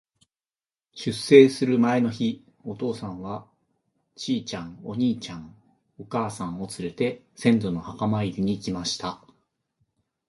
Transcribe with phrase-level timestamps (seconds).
[0.95, 3.47] 出征する前の日、お父さんは、
[4.15, 5.55] ちいちゃん、お兄ちゃん、
[5.99, 9.23] お母さんをつれて、先祖の墓参りに行きました。